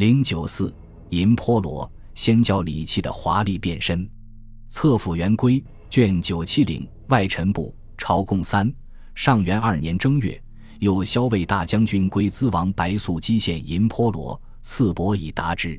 [0.00, 0.74] 零九四
[1.10, 4.08] 银波罗先教礼器的华丽变身。
[4.70, 8.72] 侧府元龟卷九七零外臣部朝贡三
[9.14, 10.42] 上元二年正月，
[10.78, 15.78] 有骁卫大将军龟兹王白素姬献银波罗，赐帛以答之。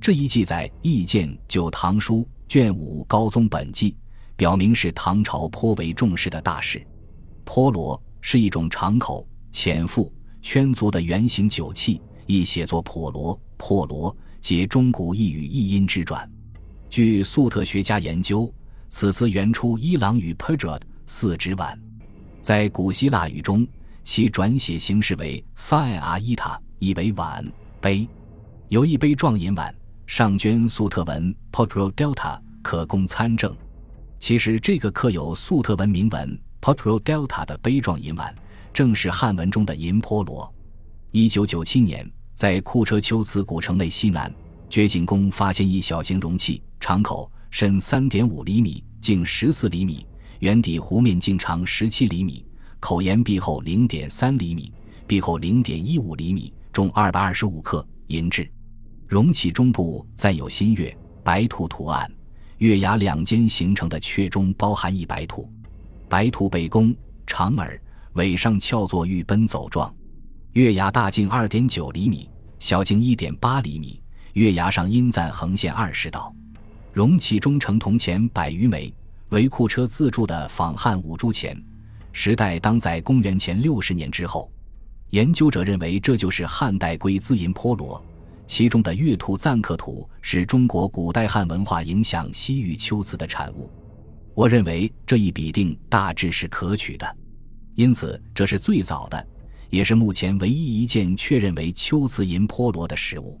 [0.00, 2.16] 这一记载意见《旧唐书》
[2.48, 3.96] 卷五高宗本纪，
[4.34, 6.84] 表明是唐朝颇为重视的大事。
[7.44, 16.30] 波罗是一种敞口浅腹圈足的圆形酒器，亦写作破罗、破罗，皆中古异语异音之转。
[16.88, 18.52] 据粟特学家研究，
[18.88, 21.78] 此词原出伊朗语 “perdrod” 四指碗，
[22.40, 23.66] 在古希腊语中，
[24.04, 27.44] 其转写形式为 “fai a ita”，意为碗
[27.80, 28.06] 杯。
[28.68, 29.74] 有一杯状银碗，
[30.06, 33.54] 上镌粟特文 “potro delta”，可供参证。
[34.18, 38.34] 其实，这个刻有粟特文铭文 “potro delta” 的杯状银碗，
[38.72, 40.52] 正是汉文中的银波罗。
[41.14, 44.32] 一九九七年，在库车丘兹古城内西南。
[44.70, 50.06] 掘井工发现一小型容器，长口深三点五厘米，径十四厘米，
[50.38, 52.42] 圆底弧面径长十七厘米，
[52.80, 54.72] 口沿壁厚零点三厘米，
[55.06, 58.50] 壁厚零点一五厘米，重二百二十五克，银质。
[59.06, 62.10] 容器中部载有新月、白兔图案，
[62.56, 65.46] 月牙两间形成的雀中包含一白兔，
[66.08, 66.96] 白兔背弓，
[67.26, 67.78] 长耳，
[68.14, 69.94] 尾上翘作玉奔走状。
[70.52, 74.02] 月牙大径二点九厘米，小径一点八厘米。
[74.34, 76.34] 月牙上阴赞横线二十道，
[76.92, 78.92] 容器中呈铜钱百余枚，
[79.30, 81.58] 为库车自铸的仿汉五铢钱，
[82.12, 84.52] 时代当在公元前六十年之后。
[85.08, 88.04] 研究者认为这就是汉代龟兹银波罗，
[88.46, 93.70] 其中的月兔赞刻图是中国古代汉文化影响西域秋瓷的产物。
[94.34, 97.16] 我认为这一比定大致是可取的，
[97.74, 99.26] 因此这是最早的，
[99.72, 103.40] 也是目前唯一一件确认为秋瓷银波罗的实物。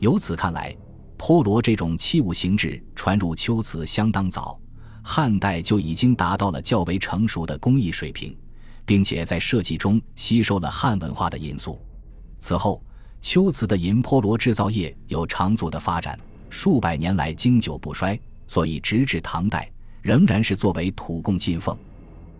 [0.00, 0.76] 由此看来，
[1.16, 4.60] 波罗这种器物形制传入秋瓷相当早，
[5.02, 8.36] 汉代就已经达到了较为成熟的工艺水平，
[8.84, 11.80] 并且在设计中吸收了汉文化的因素。
[12.38, 12.84] 此后，
[13.22, 19.72] 秋瓷的银波罗制造业有长足的发展，数百年来经久不衰，所以直至唐代
[20.02, 21.74] 仍然是作为土供进奉。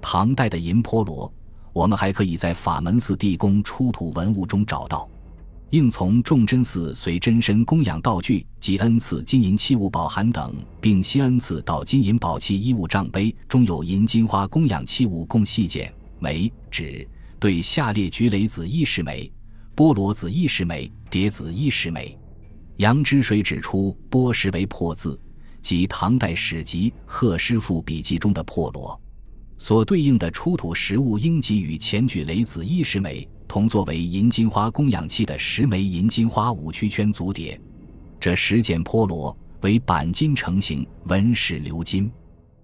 [0.03, 1.33] 唐代的银波罗，
[1.73, 5.09] 我们还可以在法门寺地宫出土文物中找到。
[5.71, 17.09] 应从众真寺随真身供养道具及恩赐金银器物宝函等，并悉恩赐到金银宝器衣物账杯中有银金花供养器物共细简枚指
[17.41, 19.33] 对下列菊雷子一十枚，
[19.75, 22.19] 菠萝子一十枚，叠子一十枚。
[22.77, 25.19] 杨之水指出波石为破字，
[25.63, 29.01] 即唐代史籍《贺师傅笔记》中的破罗，
[29.63, 33.29] 所对应的出土实物应给予前举雷子一十枚。
[33.47, 37.61] 同作为银金花供养器的十枚银金花五曲圈足碟，
[38.19, 42.11] 这十件波罗为钣金成型，纹饰鎏金，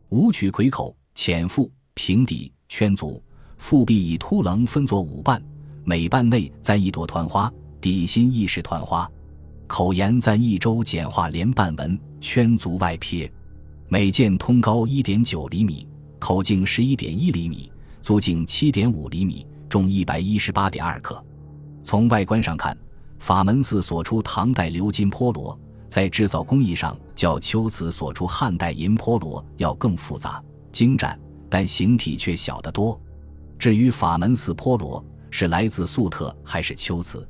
[0.08, 3.22] 五曲魁口，浅腹，平底，圈足，
[3.58, 5.40] 腹壁以凸棱分作五瓣，
[5.84, 9.08] 每瓣内簪一朵团花，底心亦是团花，
[9.68, 13.30] 口沿簪一周简化连瓣纹，圈足外撇，
[13.88, 15.86] 每件通高一点九厘米，
[16.18, 17.70] 口径十一点一厘米，
[18.02, 19.46] 足径七点五厘米。
[19.68, 21.22] 重一百一十八点二克。
[21.82, 22.74] 从外观上看，
[23.18, 30.42] 法门寺所出唐代鎏金波罗，在制造工艺上较秋瓷所出汉代银波罗要更复杂
[30.72, 31.20] 精湛，
[31.50, 32.98] 但形体却小得多。
[33.58, 37.28] 至于法门寺波罗是来自粟特还是秋瓷，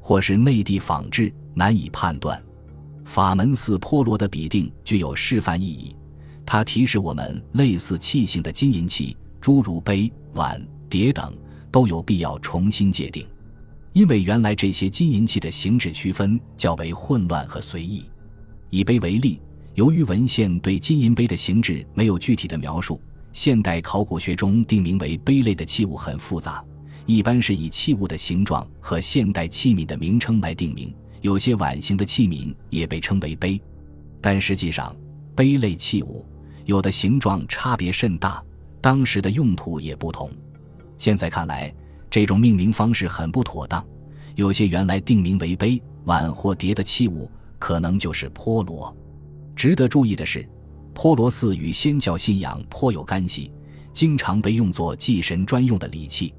[0.00, 2.42] 或是内地仿制，难以判断。
[3.04, 5.94] 法门寺波罗的比定具有示范意义，
[6.50, 11.30] 它提示我们类似器型的金银器，诸如杯、碗、碟等。
[11.70, 13.26] 都有必要重新界定，
[13.92, 18.04] 因为原来这些金银器的形制区分较为混乱和随意。
[18.70, 19.38] 以杯为例，
[19.74, 22.98] 由于文献对金银杯的形制没有具体的描述，
[23.34, 26.64] 现代考古学中定名为杯类的器物很复杂，
[27.04, 30.92] 一般是以器物的形状和现代器皿的名称来定名。
[31.20, 33.60] 有些碗形的器皿也被称为杯，
[34.22, 34.96] 但实际上，
[35.36, 36.24] 杯类器物
[36.68, 38.44] 有的形状差别甚大，
[38.78, 40.30] 当时的用途也不同。
[40.98, 41.74] 现在看来，
[42.10, 43.82] 这种命名方式很不妥当。
[44.34, 48.94] 有些原来定名为杯、碗或碟的器物，可能就是波罗。
[49.56, 50.46] 值得注意的是，
[50.92, 53.50] 波罗寺与仙教信仰颇有干系，
[53.94, 56.34] 经常被用作祭神专用的礼器。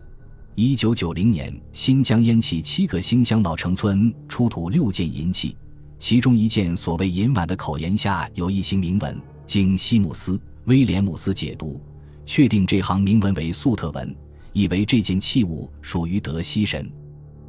[0.54, 5.58] 一九九零年，新疆烟气七个新乡老城村出土六件银器，
[5.98, 11.82] 其中一件所谓银碗的口沿下有一行铭文，经西姆斯、威廉姆斯解读，
[12.24, 14.16] 确定这行铭文为粟特文。
[14.54, 16.88] 以为这件器物属于德西神、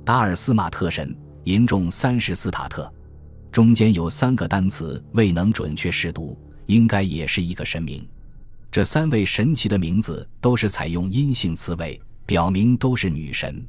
[0.03, 1.15] 达尔斯马特神，
[1.45, 2.91] 银重三十斯塔特。
[3.53, 8.09] 中间有三个单词未能准确识读，应该也是一个神明。
[8.71, 13.57] 这三位神奇的名字都是采用阴性词尾，表明都是女神。《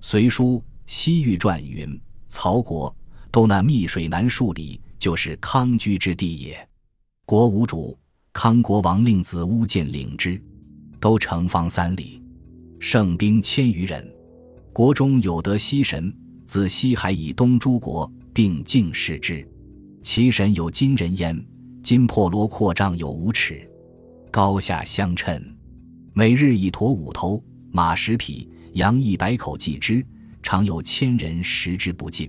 [0.00, 2.94] 隋书·西域传》云：“曹国
[3.32, 6.68] 都那密水南数里，就是康居之地也。
[7.26, 7.98] 国无主，
[8.34, 10.38] 康国王令子乌建领之，
[11.00, 12.22] 都城方三里，
[12.78, 14.06] 胜兵千余人。
[14.74, 19.46] 国中有得西神，自西海以东诸国。”并敬视之，
[20.02, 21.40] 其神有金人焉。
[21.84, 23.64] 金破罗扩张有五尺，
[24.28, 25.40] 高下相称。
[26.12, 30.04] 每日以驼五头马十匹，羊一百口祭之，
[30.42, 32.28] 常有千人食之不尽。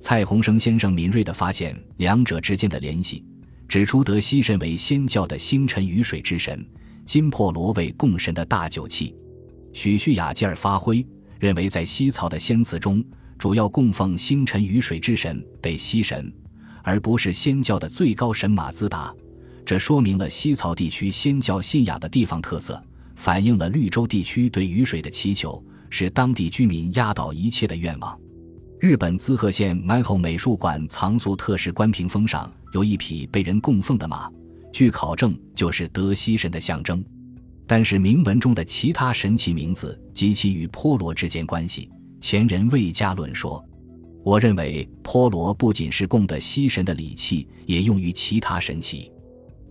[0.00, 3.24] 蔡洪生先生敏锐地发现两者之间的联系，
[3.68, 6.66] 指出德西神为仙教的星辰雨水之神，
[7.04, 9.14] 金破罗为供神的大酒器。
[9.74, 11.06] 许绪雅继而发挥，
[11.38, 13.04] 认为在西曹的仙祠中。
[13.38, 16.32] 主要供奉星辰雨水之神北西神，
[16.82, 19.14] 而不是仙教的最高神马自达。
[19.64, 22.82] 这说明了西曹地区仙教信仰的地方特色，
[23.14, 28.18] 反映了绿洲地区对雨水的祈求，是当地居民压倒一切的愿望。
[28.80, 34.30] 日本滋贺县满后美术馆藏塑特使关屏风上有一匹被人供奉的马，
[34.72, 37.04] 据考证就是德西神的象征。
[37.66, 41.90] 但是铭文中的其他神奇名字及其与波罗之间关系。
[42.20, 43.62] 前人未加论说，
[44.22, 49.10] 我认为波罗不仅是供的西神的礼器，也用于其他神器。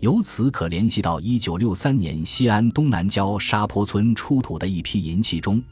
[0.01, 5.63] 由此可联系到一九六三年西安东南郊沙坡村出土的一批银器中，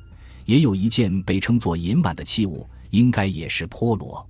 [0.46, 2.66] 也有一件被称作银碗的器物，
[2.96, 4.26] 应该也是波罗。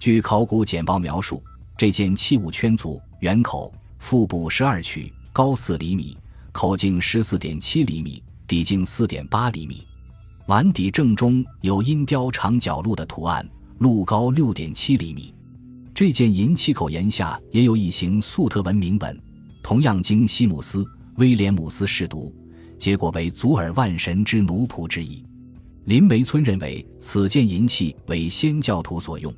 [0.00, 1.42] 据考古简报描述，
[1.76, 6.16] 这件器物圈足、圆口、腹部十二曲，高四厘米，
[6.50, 9.86] 口径十四点七厘米，底径四点八厘米。
[10.46, 13.46] 碗底正中有阴雕长角鹿的图案，
[13.76, 15.34] 鹿高六点七厘米。
[15.94, 19.20] 这件银器口沿下也有一行粟特文铭文，
[19.62, 20.82] 同样经西姆斯·
[21.16, 22.34] 威廉姆斯试读，
[22.78, 25.22] 结果为祖尔万神之奴仆之意。
[25.88, 29.34] 林梅村认为此件银器为先教徒所用，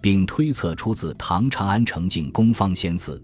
[0.00, 3.22] 并推测出自唐长安城境宫方仙祠。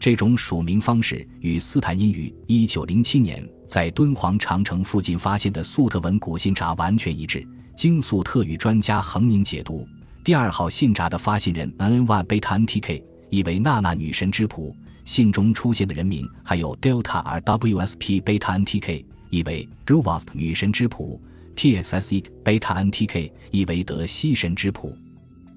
[0.00, 7.46] 这种署名方式与斯坦因于一九零七年在敦煌长城附近发现的粟特文古信札完全一致。
[7.76, 9.86] 经粟特语专家恒宁解读，
[10.24, 14.74] 第二号信札的发信人 N Y 贝塔 N T K 意为娜娜女神之仆，
[15.04, 21.20] 信中出现的人名还有 Delta R W S P 贝塔 N T K 意为 Druvast 女神之仆
[21.56, 24.96] ，T S S E 贝塔 N T K 亦为德西神之谱，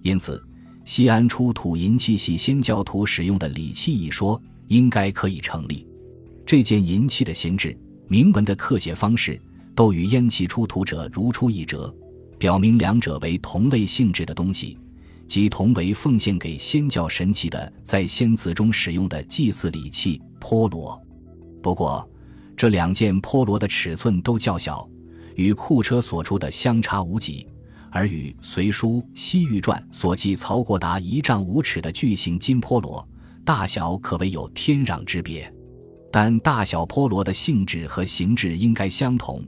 [0.02, 0.44] 因此。
[0.86, 5.86] 西安出土银器系先教徒使用的礼器一说，应该可以成立。
[6.48, 9.40] 这件银器的形制、铭文的刻写方式，
[9.76, 11.94] 都与烟器出土者如出一辙，
[12.40, 14.80] 表明两者为同类性质的东西，
[15.28, 21.00] 即同为奉献给先教神器的，在仙祠中使用的祭祀礼器波罗。
[21.62, 22.10] 不过，
[22.58, 24.90] 这两件波罗的尺寸都较小，
[25.40, 27.48] 与库车所出的相差无几。
[27.90, 33.08] 而与《隋书·西域传》所记曹国达一丈五尺的巨型金波罗，
[33.46, 35.52] 大小可谓有天壤之别。
[36.12, 39.42] 但大小波罗的性质和形制应该相同，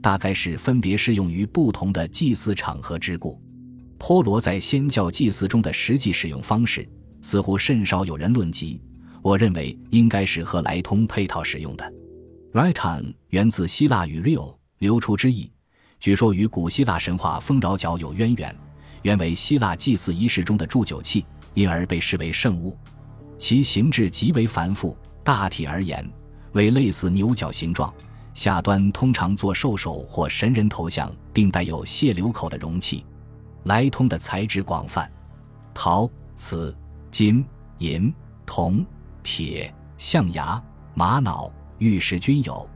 [0.00, 3.38] 大概是分别适用于不同的祭祀场合之故。
[3.98, 6.88] 波罗在仙教祭祀中的实际使用方式，
[7.20, 8.80] 似乎甚少有人论及。
[9.20, 11.92] 我认为应该是和来通配套使用的。
[12.52, 15.50] Righton 源自希腊语 “rio” 流出之意。
[15.98, 18.54] 据说与古希腊神话丰饶角有渊源，
[19.00, 21.24] 原为希腊祭祀仪式中的祝酒器，
[21.54, 22.76] 因而被视为圣物。
[23.38, 26.06] 其形制极为繁复，大体而言
[26.52, 27.92] 为类似牛角形状，
[28.34, 33.06] 下端通常做兽首或神人头像，并带有泄流口的容器。
[33.62, 35.10] 来通的材质广泛，
[35.72, 36.76] 陶、瓷、
[37.10, 37.42] 金、
[37.78, 38.12] 银、
[38.44, 38.84] 铜、
[39.22, 40.62] 铁、象牙、
[40.92, 42.68] 玛瑙、玉石均有。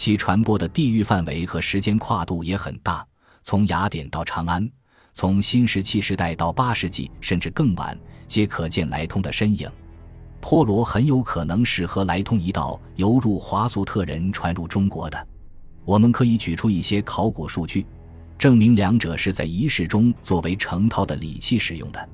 [0.00, 3.06] 其传播的地域范围和时间跨度也很大，
[3.42, 4.66] 从雅典到长安，
[5.12, 7.94] 从新石器时代到八世纪甚至更晚，
[8.26, 9.70] 皆可见来通的身影。
[10.40, 15.28] 波罗很有可能是和来通一道游入华苏特人传入中国的。
[15.84, 17.84] 我们可以举出一些考古数据，
[18.38, 22.08] 证明两者是在仪式中作为成套的礼器使用的。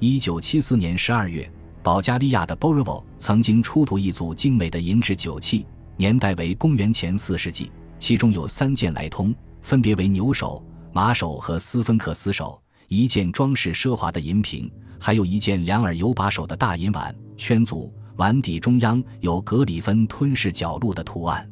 [0.00, 1.50] 一九七四年十二月，
[1.82, 5.66] 保加利亚的 b o r o v o 曾经出土一组精美的银质酒器。
[5.96, 17.14] 年代为公元前四世纪，其中有三件来通，分别为牛首、马首和斯芬克斯首；一件装饰奢华的银瓶，还有一件两耳有把手的大银碗。
[17.36, 21.48] 圈足碗底中央有格里芬吞噬角鹿的图案。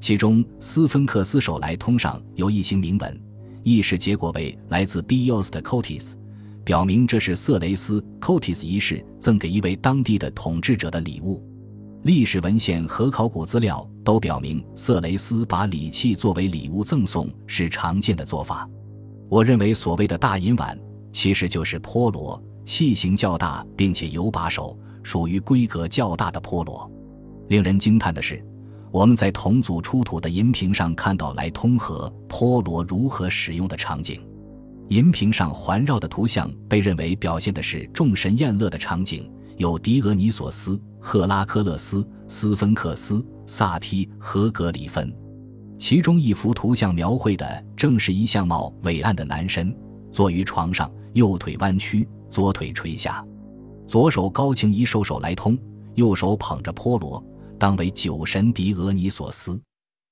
[0.00, 3.22] 其中斯芬克斯首来通上有一行铭文，
[3.62, 6.12] 意识结果为来自 Bios 的 Cotis，
[6.64, 11.42] 表明这是色雷斯 Cotis 一世赠给一位当地的统治者的礼物。
[12.04, 18.68] 历史文献和考古资料都表明，色雷斯把礼器作为礼物赠送是常见的做法。
[19.28, 20.76] 我认为，所谓的大银碗
[21.12, 26.90] 其实就是菠萝，器型较大，并且有把手，属于规格较大的菠萝。
[27.48, 28.44] 令人惊叹的是，
[28.90, 34.20] 我们在同组出土的银瓶上看到来通和菠萝如何使用的场景。
[34.88, 39.30] 银瓶上环绕的图像被认为表现的是众神宴乐的场景。
[39.56, 45.14] 有狄俄尼索斯、赫拉克勒斯、斯芬克斯、萨提和格里芬，
[45.78, 49.76] 其中一幅图像描绘的正是一相貌伟岸的男神，
[50.10, 53.24] 坐于床上，右腿弯曲，左腿垂下，
[53.86, 55.58] 左手高擎一兽首来通，
[55.94, 57.22] 右手捧着菠萝，
[57.58, 59.60] 当为酒神狄俄尼索斯。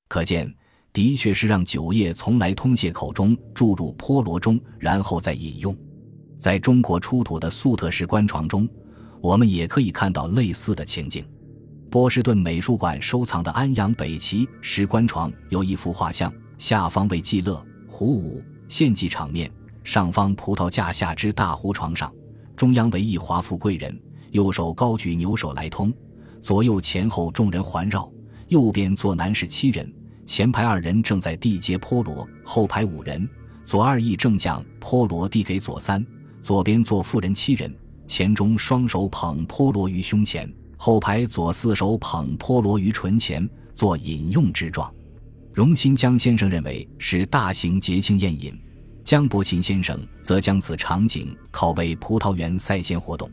[0.08, 0.52] 可见，
[0.92, 5.76] 的确是让酒液从来通泄口中注入菠萝中，然后再饮用。
[6.38, 8.68] 在中国出土的粟特式棺床中。
[9.20, 11.24] 我们也可以看到类似的情景。
[11.90, 19.50] 波士顿美术馆收藏的安阳北齐石棺床有一幅画像，下方为祭乐、胡舞、献祭场面，
[19.82, 22.12] 上方葡萄架下之大胡床上，
[22.56, 24.00] 中央为一华富贵人，
[24.30, 25.92] 右手高举牛首来通，
[26.40, 28.08] 左右前后众人环绕，
[28.46, 29.92] 右边坐男士七人，
[30.24, 33.28] 前排二人正在递接菠萝，后排五人，
[33.64, 36.06] 左二役正将菠萝递给左三，
[36.40, 37.74] 左边坐妇人七人。
[38.10, 44.92] 前中双手捧菠萝于胸前，后排左四手捧菠萝于唇前，做饮用之状。
[45.54, 48.52] 荣新江先生认为是大型节庆宴饮，
[49.04, 53.30] 江伯琴先生则将此场景考为葡萄园赛仙活动。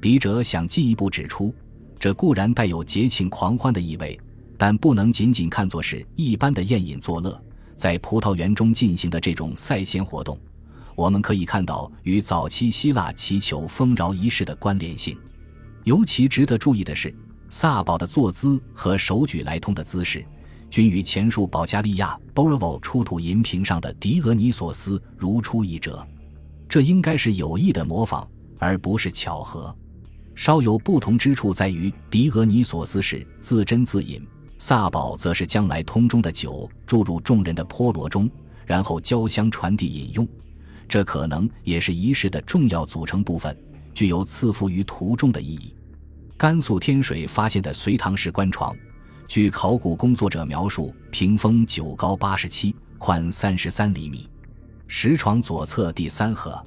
[0.00, 1.54] 笔者想进一步指出，
[1.96, 4.18] 这固然带有节庆狂欢的意味，
[4.56, 7.40] 但不能仅仅看作是一般的宴饮作乐，
[7.76, 10.36] 在葡萄园中进行的这种赛仙活动。
[10.98, 15.16] 我们可以看到与早期希腊祈求丰饶仪式的关联性。
[15.84, 17.14] 尤其值得注意的是，
[17.48, 20.26] 萨宝的坐姿和手举来通的姿势，
[20.68, 26.04] 均与前述保加利亚 Borovo 出土银瓶上的狄俄尼索斯如出一辙。
[26.68, 28.28] 这应该是有意的模仿，
[28.58, 29.72] 而不是巧合。
[30.34, 34.20] 稍有不同之处在于，狄俄尼索斯是自斟自饮，
[34.58, 38.28] 萨宝则是将来通中的酒注入众人的菠萝中，
[38.66, 40.26] 然后交相传递饮用。
[40.88, 43.56] 这可能也是仪式的重要组成部分，
[43.92, 45.74] 具有赐福于途中的意义。
[46.36, 48.74] 甘肃天水发现的隋唐式棺床，
[49.26, 54.28] 据考古工作者描述，屏风九高八十七，宽三十三厘米，
[54.86, 56.64] 石床左侧第三合。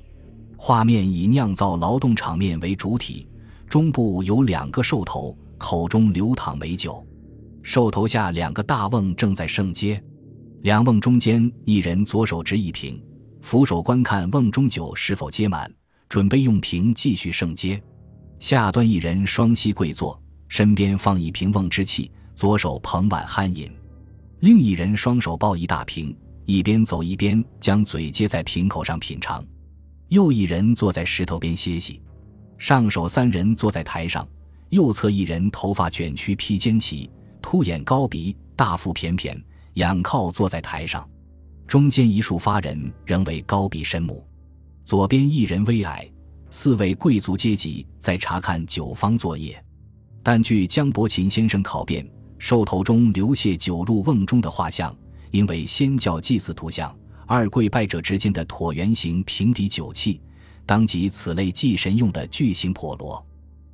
[0.55, 3.27] 画面以酿造劳动场面为主体，
[3.67, 7.03] 中部有两个兽头，口中流淌美酒，
[7.63, 10.03] 兽头下两个大瓮正在盛接，
[10.61, 13.01] 两瓮中间一人左手执一瓶。
[13.41, 15.71] 扶手观看瓮中酒是否接满，
[16.07, 17.81] 准备用瓶继续盛接。
[18.39, 23.67] 下端一人双膝跪坐，身边放一瓶瓮之器，左手捧碗酣饮；
[24.39, 29.43] 另一人双手抱一大瓶，一边走一边将嘴接在瓶口上品尝。
[30.09, 32.01] 又一人坐在石头边歇息。
[32.57, 34.27] 上手三人坐在台上，
[34.69, 37.09] 右侧一人头发卷曲披肩旗，
[37.41, 39.41] 凸眼高鼻，大腹便便，
[39.75, 41.07] 仰靠坐在台上。
[41.71, 44.27] 中间一束发人仍为高鼻深目，
[44.83, 46.05] 左边一人微矮，
[46.49, 49.57] 四位贵族阶级在查看酒方作业。
[50.21, 52.05] 但据江伯琴先生考辨，
[52.37, 54.93] 兽头中流泻酒入瓮中的画像，
[55.31, 56.93] 应为仙教祭祀图像。
[57.25, 60.19] 二跪拜者之间的椭圆形平底酒器，
[60.65, 63.25] 当即此类祭神用的巨型笸箩。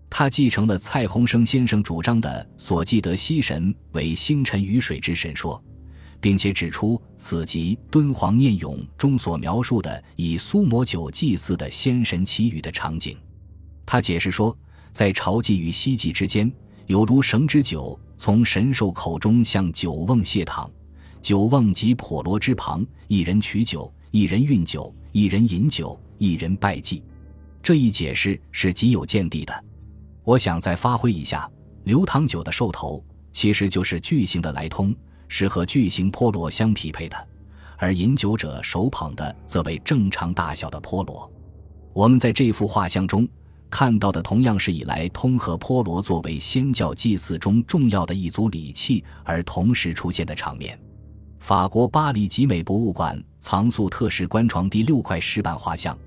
[0.08, 5.60] 他继承了蔡洪生先生主张的所记得西神为星辰雨水之神说。
[6.20, 13.18] 并且指出，此集敦煌念咏中所描述的以苏摩酒祭祀的仙神祈雨的场景。
[13.86, 14.56] 他解释说，
[14.92, 16.52] 在朝祭与西祭之间，
[16.88, 20.70] 有如绳之酒从神兽口中向酒瓮泻淌，
[21.22, 27.04] 酒瓮及婆罗之旁，一人取酒，一人运酒，一人饮酒，一人拜祭。
[27.62, 29.64] 这一解释是极有见地的。
[30.24, 31.50] 我想再发挥一下，
[31.84, 34.94] 流淌酒的兽头其实就是巨型的来通。
[35.28, 37.28] 是和巨型菠萝相匹配的，
[37.78, 41.32] 而饮酒者手捧的则为正常大小的菠萝。
[41.94, 43.28] 我们在这幅画像中
[43.70, 50.80] 看到的，同样是以来通和菠萝作为仙教祭祀中重要的一组礼器而同时出现的场面。
[51.40, 55.98] 法国巴黎集美博物馆藏塑特式棺床第六块石板画像，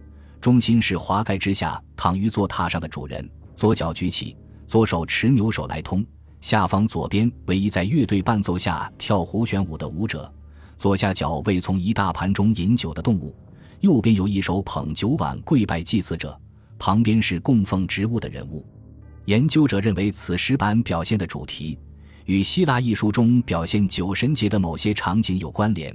[0.40, 4.36] 中心是华盖之下躺于坐榻上的主人，左脚举起，
[4.66, 6.04] 左手持牛手来通。
[6.40, 10.30] 下方左边为一在乐队伴奏下跳胡旋舞的舞者，
[10.78, 13.34] 左下角为从一大盘中饮酒的动物，
[13.80, 16.38] 右边有一手捧酒碗跪拜祭祀者，
[16.78, 18.64] 旁边是供奉植物的人物。
[19.26, 21.78] 研究者认为，此石板表现的主题
[22.24, 25.94] 与希腊艺术中表现酒神节的某些场景有关联，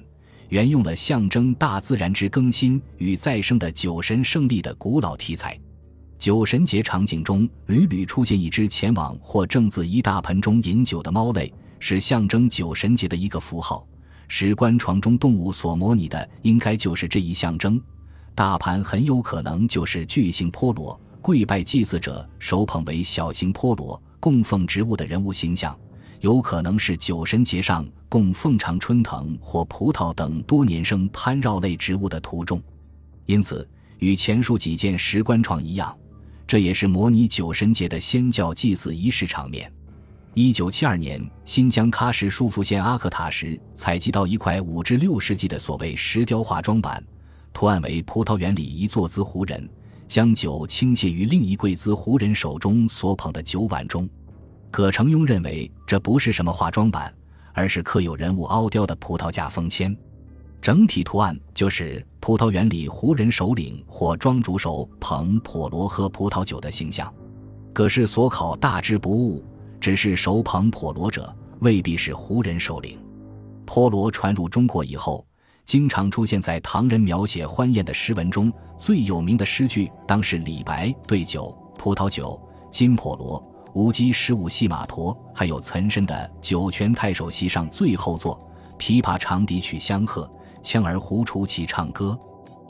[0.49, 5.59] 沿用了象征大自然之更新与再生的酒神胜利的古老题材。
[6.25, 13.87] 酒神节场景中屡屡出现一只前往或正自一大盆中饮酒的猫类，是象征酒神节的一个符号。
[14.27, 17.79] 石棺床中动物所模拟的应该就是这一象征。
[18.33, 20.99] 大盘很有可能就是巨型菠萝。
[21.21, 25.77] 跪拜祭祀者手捧为小型菠萝供奉植物的人物形象，
[26.21, 32.59] 有可能是酒神节上供奉常春藤或葡萄等多年生攀绕类植物的图中。
[33.27, 35.95] 因此，与前述几件石棺床一样，
[36.47, 39.71] 这也是模拟酒神节的仙教祭祀仪式场面。
[40.33, 47.03] 一九七二年，新疆喀什舒富县阿克塔什采集到一块五至六世纪的所谓石雕化妆板，
[47.53, 49.69] 图案为葡萄园里一坐姿胡人。
[50.07, 54.07] 将酒倾泻于另一贵姿胡人手中所捧的酒碗中，
[54.69, 57.11] 葛承雍认为这不是什么化妆板，
[57.53, 59.97] 而是刻有人物凹雕的葡萄架封签。
[60.65, 67.13] 整体图案就是葡萄园里胡人首领或庄主手捧婆罗喝葡萄酒的形象。
[67.71, 69.45] 葛氏所考大致不误，
[69.79, 72.97] 只是手捧婆罗者未必是胡人首领。
[73.63, 75.23] 婆罗传入中国以后。
[75.65, 82.39] 经常出现在唐人描写欢宴的诗文中，最有名的诗句当是李白对酒、葡萄酒、
[82.71, 83.43] 金婆罗、
[83.75, 88.39] 无稽十五系马驮，还有岑参的《酒泉太守席上最后作》：
[88.79, 90.27] 琵琶长笛曲相和，
[90.65, 92.19] 羌儿胡出其唱歌。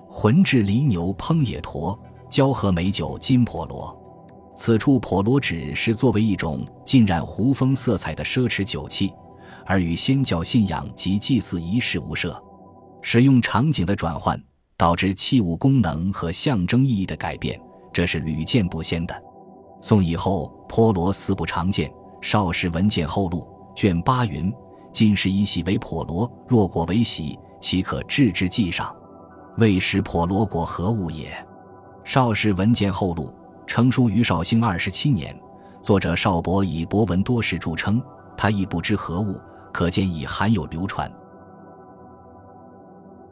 [0.09, 1.97] 浑至犁牛烹野驼，
[2.29, 3.97] 交合美酒金婆罗。
[4.55, 9.13] 此处婆罗指是作为一种浸染胡风色彩的奢侈酒器，
[9.65, 12.41] 而与仙教信仰及祭祀仪式无涉。
[13.01, 14.41] 使用场景的转换，
[14.77, 17.59] 导致器物功能和象征意义的改变，
[17.93, 19.23] 这是屡见不鲜的。
[19.81, 21.91] 宋以后，婆罗四不常见。
[22.21, 24.51] 邵氏文鉴后录卷八云
[24.91, 28.95] ：“今时以喜为婆罗，若果为喜，岂可置之记上？
[29.57, 31.31] 未识婆罗果何物也？”
[32.05, 33.33] 邵氏文鉴后录
[33.65, 35.35] 成书于绍兴二十七年，
[35.81, 37.99] 作者邵伯以博闻多识著称，
[38.37, 39.41] 他亦不知何物，
[39.73, 41.11] 可见已罕有流传。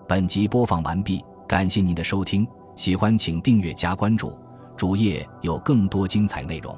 [0.07, 4.35] 本集播放完毕，感谢您的收听，喜欢请订阅加关注，
[4.75, 6.75] 主页有更多精彩内容。